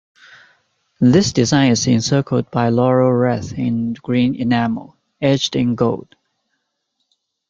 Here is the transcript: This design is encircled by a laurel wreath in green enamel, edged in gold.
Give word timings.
This 0.99 1.31
design 1.31 1.69
is 1.73 1.85
encircled 1.85 2.49
by 2.49 2.69
a 2.69 2.71
laurel 2.71 3.11
wreath 3.11 3.53
in 3.53 3.93
green 3.93 4.33
enamel, 4.33 4.97
edged 5.21 5.55
in 5.55 5.75
gold. 5.75 6.15